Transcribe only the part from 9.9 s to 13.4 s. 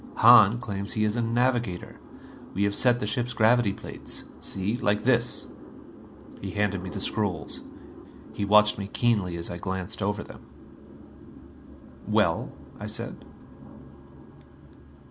over them. "Well?" I said.